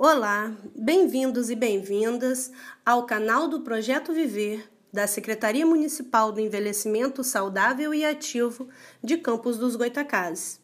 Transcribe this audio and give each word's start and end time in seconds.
Olá, 0.00 0.56
bem-vindos 0.76 1.50
e 1.50 1.56
bem-vindas 1.56 2.52
ao 2.86 3.04
canal 3.04 3.48
do 3.48 3.62
Projeto 3.62 4.12
Viver 4.12 4.70
da 4.92 5.08
Secretaria 5.08 5.66
Municipal 5.66 6.30
do 6.30 6.38
Envelhecimento 6.38 7.24
Saudável 7.24 7.92
e 7.92 8.04
Ativo 8.04 8.68
de 9.02 9.16
Campos 9.16 9.58
dos 9.58 9.74
Goitacazes. 9.74 10.60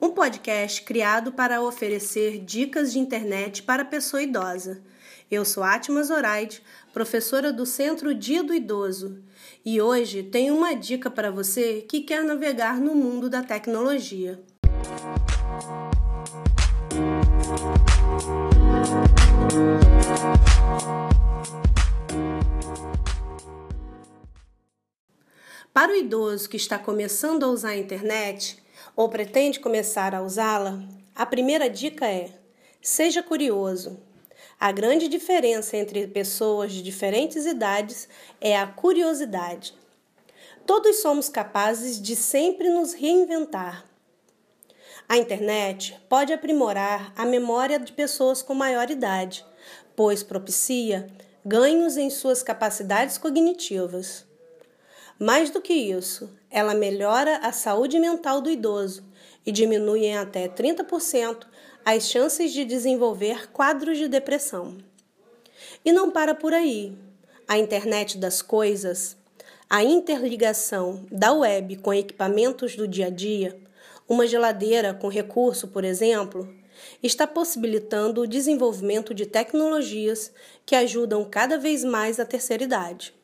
Um 0.00 0.12
podcast 0.12 0.80
criado 0.80 1.30
para 1.30 1.60
oferecer 1.60 2.42
dicas 2.42 2.90
de 2.90 2.98
internet 2.98 3.62
para 3.62 3.84
pessoa 3.84 4.22
idosa. 4.22 4.80
Eu 5.30 5.44
sou 5.44 5.62
Atma 5.62 6.02
Zoraide, 6.02 6.62
professora 6.90 7.52
do 7.52 7.66
Centro 7.66 8.14
Dia 8.14 8.42
do 8.42 8.54
Idoso, 8.54 9.22
e 9.62 9.78
hoje 9.78 10.22
tenho 10.22 10.56
uma 10.56 10.74
dica 10.74 11.10
para 11.10 11.30
você 11.30 11.82
que 11.82 12.00
quer 12.00 12.24
navegar 12.24 12.80
no 12.80 12.94
mundo 12.94 13.28
da 13.28 13.42
tecnologia. 13.42 14.42
Para 25.72 25.92
o 25.92 25.96
idoso 25.96 26.48
que 26.48 26.56
está 26.56 26.78
começando 26.78 27.42
a 27.42 27.48
usar 27.48 27.70
a 27.70 27.76
internet 27.76 28.62
ou 28.94 29.08
pretende 29.08 29.58
começar 29.58 30.14
a 30.14 30.22
usá-la, 30.22 30.80
a 31.14 31.26
primeira 31.26 31.68
dica 31.68 32.06
é: 32.06 32.30
seja 32.80 33.22
curioso. 33.22 33.98
A 34.58 34.70
grande 34.70 35.08
diferença 35.08 35.76
entre 35.76 36.06
pessoas 36.06 36.72
de 36.72 36.80
diferentes 36.80 37.44
idades 37.44 38.08
é 38.40 38.56
a 38.56 38.66
curiosidade. 38.66 39.74
Todos 40.64 41.02
somos 41.02 41.28
capazes 41.28 42.00
de 42.00 42.14
sempre 42.14 42.70
nos 42.70 42.94
reinventar. 42.94 43.84
A 45.08 45.18
internet 45.18 46.00
pode 46.08 46.32
aprimorar 46.32 47.12
a 47.16 47.26
memória 47.26 47.78
de 47.78 47.92
pessoas 47.92 48.42
com 48.42 48.54
maior 48.54 48.90
idade, 48.90 49.44
pois 49.94 50.22
propicia 50.22 51.06
ganhos 51.44 51.96
em 51.96 52.08
suas 52.08 52.42
capacidades 52.42 53.18
cognitivas. 53.18 54.24
Mais 55.18 55.50
do 55.50 55.60
que 55.60 55.74
isso, 55.74 56.30
ela 56.50 56.74
melhora 56.74 57.36
a 57.38 57.52
saúde 57.52 57.98
mental 58.00 58.40
do 58.40 58.50
idoso 58.50 59.04
e 59.44 59.52
diminui 59.52 60.06
em 60.06 60.16
até 60.16 60.48
30% 60.48 61.46
as 61.84 62.08
chances 62.08 62.52
de 62.52 62.64
desenvolver 62.64 63.50
quadros 63.52 63.98
de 63.98 64.08
depressão. 64.08 64.78
E 65.84 65.92
não 65.92 66.10
para 66.10 66.34
por 66.34 66.54
aí. 66.54 66.96
A 67.46 67.58
internet 67.58 68.16
das 68.16 68.40
coisas, 68.40 69.18
a 69.68 69.84
interligação 69.84 71.04
da 71.12 71.32
web 71.34 71.76
com 71.76 71.92
equipamentos 71.92 72.74
do 72.74 72.88
dia 72.88 73.08
a 73.08 73.10
dia, 73.10 73.63
uma 74.08 74.26
geladeira 74.26 74.94
com 74.94 75.08
recurso, 75.08 75.68
por 75.68 75.84
exemplo, 75.84 76.52
está 77.02 77.26
possibilitando 77.26 78.20
o 78.20 78.26
desenvolvimento 78.26 79.14
de 79.14 79.26
tecnologias 79.26 80.32
que 80.66 80.74
ajudam 80.74 81.24
cada 81.24 81.58
vez 81.58 81.84
mais 81.84 82.18
a 82.18 82.24
terceira 82.24 82.64
idade. 82.64 83.14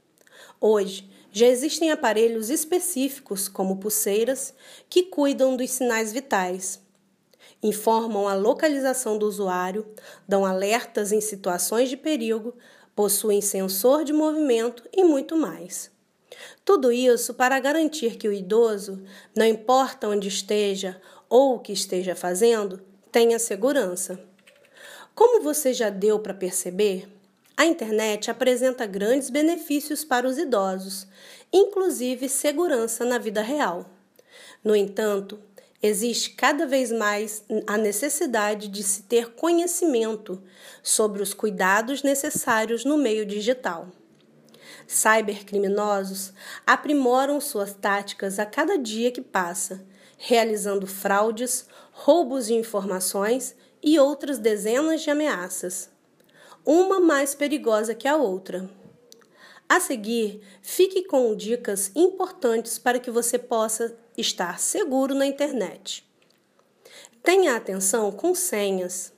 Hoje, 0.61 1.09
já 1.33 1.47
existem 1.47 1.91
aparelhos 1.91 2.51
específicos, 2.51 3.49
como 3.49 3.77
pulseiras, 3.77 4.55
que 4.89 5.05
cuidam 5.05 5.57
dos 5.57 5.71
sinais 5.71 6.13
vitais 6.13 6.81
informam 7.63 8.27
a 8.27 8.35
localização 8.35 9.19
do 9.19 9.27
usuário, 9.27 9.87
dão 10.27 10.47
alertas 10.47 11.13
em 11.13 11.21
situações 11.21 11.91
de 11.91 11.97
perigo, 11.97 12.55
possuem 12.95 13.41
sensor 13.41 14.05
de 14.05 14.13
movimento 14.13 14.89
e 14.93 15.05
muito 15.05 15.37
mais. 15.37 15.91
Tudo 16.65 16.93
isso 16.93 17.35
para 17.35 17.59
garantir 17.59 18.17
que 18.17 18.29
o 18.29 18.33
idoso, 18.33 19.03
não 19.37 19.47
importa 19.47 20.09
onde 20.09 20.29
esteja 20.29 21.01
ou 21.29 21.57
o 21.57 21.59
que 21.59 21.73
esteja 21.73 22.15
fazendo, 22.15 22.81
tenha 23.11 23.39
segurança. 23.39 24.21
Como 25.15 25.43
você 25.43 25.73
já 25.73 25.91
deu 25.91 26.19
para 26.19 26.33
perceber, 26.33 27.09
a 27.57 27.67
internet 27.67 28.31
apresenta 28.31 28.87
grandes 28.87 29.29
benefícios 29.29 30.03
para 30.03 30.27
os 30.27 30.39
idosos, 30.39 31.07
inclusive 31.53 32.29
segurança 32.29 33.05
na 33.05 33.19
vida 33.19 33.43
real. 33.43 33.85
No 34.65 34.75
entanto, 34.75 35.39
existe 35.83 36.31
cada 36.31 36.67
vez 36.67 36.91
mais 36.91 37.45
a 37.67 37.77
necessidade 37.77 38.69
de 38.69 38.83
se 38.83 39.03
ter 39.03 39.33
conhecimento 39.33 40.43
sobre 40.83 41.23
os 41.23 41.35
cuidados 41.35 42.03
necessários 42.03 42.85
no 42.85 42.97
meio 42.97 43.27
digital. 43.27 43.89
Cybercriminosos 44.87 46.33
aprimoram 46.67 47.41
suas 47.41 47.73
táticas 47.73 48.39
a 48.39 48.47
cada 48.47 48.77
dia 48.77 49.11
que 49.11 49.21
passa, 49.21 49.85
realizando 50.19 50.87
fraudes, 50.87 51.67
roubos 51.93 52.47
de 52.47 52.55
informações 52.55 53.55
e 53.83 53.99
outras 53.99 54.39
dezenas 54.39 55.03
de 55.03 55.11
ameaças, 55.11 55.91
uma 56.65 57.01
mais 57.01 57.35
perigosa 57.35 57.95
que 57.95 58.07
a 58.07 58.17
outra. 58.17 58.69
A 59.69 59.79
seguir, 59.79 60.43
fique 60.61 61.05
com 61.05 61.35
dicas 61.35 61.93
importantes 61.95 62.79
para 62.79 62.99
que 62.99 63.11
você 63.11 63.39
possa 63.39 63.97
estar 64.17 64.59
seguro 64.59 65.15
na 65.15 65.25
internet. 65.25 66.05
Tenha 67.23 67.55
atenção 67.55 68.11
com 68.11 68.35
senhas. 68.35 69.13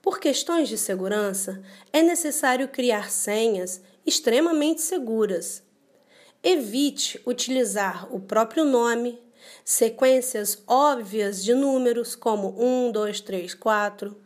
Por 0.00 0.20
questões 0.20 0.68
de 0.68 0.78
segurança, 0.78 1.62
é 1.92 2.02
necessário 2.02 2.68
criar 2.68 3.10
senhas 3.10 3.80
extremamente 4.06 4.80
seguras. 4.80 5.62
Evite 6.42 7.20
utilizar 7.26 8.14
o 8.14 8.20
próprio 8.20 8.64
nome, 8.64 9.18
sequências 9.64 10.62
óbvias 10.66 11.42
de 11.42 11.54
números 11.54 12.14
como 12.14 12.54
1, 12.58 12.92
2, 12.92 13.20
3, 13.20 13.54
4, 13.54 14.16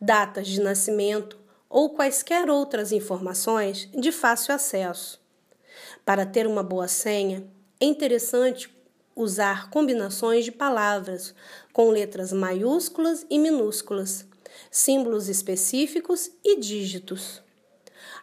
datas 0.00 0.46
de 0.46 0.60
nascimento 0.60 1.38
ou 1.68 1.90
quaisquer 1.90 2.50
outras 2.50 2.92
informações 2.92 3.88
de 3.94 4.12
fácil 4.12 4.54
acesso. 4.54 5.20
Para 6.04 6.26
ter 6.26 6.46
uma 6.46 6.62
boa 6.62 6.86
senha, 6.88 7.46
é 7.80 7.86
interessante 7.86 8.68
usar 9.16 9.70
combinações 9.70 10.44
de 10.44 10.52
palavras 10.52 11.34
com 11.72 11.90
letras 11.90 12.32
maiúsculas 12.32 13.24
e 13.30 13.38
minúsculas, 13.38 14.26
símbolos 14.70 15.28
específicos 15.28 16.30
e 16.44 16.58
dígitos. 16.58 17.42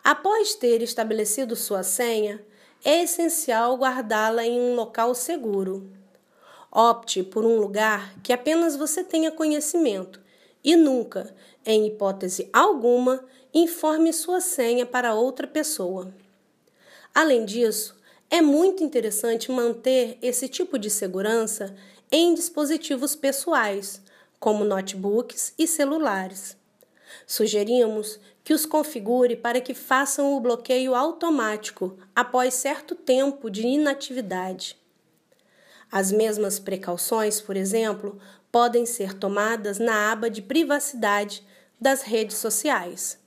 Após 0.04 0.56
ter 0.56 0.82
estabelecido 0.82 1.56
sua 1.56 1.84
senha, 1.84 2.44
é 2.84 3.04
essencial 3.04 3.76
guardá-la 3.78 4.46
em 4.46 4.60
um 4.60 4.76
local 4.76 5.14
seguro. 5.14 5.92
Opte 6.72 7.24
por 7.24 7.46
um 7.46 7.60
lugar 7.60 8.16
que 8.22 8.32
apenas 8.32 8.76
você 8.76 9.04
tenha 9.04 9.32
conhecimento 9.32 10.22
e 10.64 10.76
nunca, 10.76 11.34
em 11.66 11.88
hipótese 11.88 12.50
alguma, 12.54 13.26
informe 13.54 14.14
sua 14.14 14.40
senha 14.40 14.86
para 14.86 15.14
outra 15.14 15.48
pessoa. 15.48 16.14
Além 17.14 17.44
disso, 17.44 17.98
é 18.30 18.42
muito 18.42 18.84
interessante 18.84 19.52
manter 19.52 20.18
esse 20.22 20.48
tipo 20.48 20.78
de 20.78 20.90
segurança 20.90 21.76
em 22.12 22.34
dispositivos 22.34 23.16
pessoais, 23.16 24.02
como 24.40 24.64
notebooks 24.64 25.54
e 25.58 25.68
celulares. 25.68 26.56
Sugerimos 27.26 28.20
que 28.44 28.54
os 28.54 28.66
configure 28.66 29.36
para 29.36 29.62
que 29.62 29.74
façam 29.74 30.34
o 30.34 30.40
bloqueio 30.40 30.96
automático 30.96 31.98
após 32.16 32.54
certo 32.54 32.96
tempo 32.96 33.50
de 33.50 33.66
inatividade. 33.66 34.78
As 35.92 36.12
mesmas 36.12 36.60
precauções, 36.60 37.42
por 37.42 37.56
exemplo, 37.56 38.20
podem 38.52 38.86
ser 38.86 39.14
tomadas 39.14 39.80
na 39.80 40.12
aba 40.12 40.30
de 40.30 40.42
privacidade 40.42 41.46
das 41.80 42.02
redes 42.02 42.38
sociais. 42.38 43.20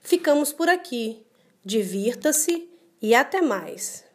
Ficamos 0.00 0.52
por 0.52 0.68
aqui. 0.68 1.24
Divirta-se 1.64 2.68
e 3.02 3.14
até 3.14 3.40
mais! 3.40 4.06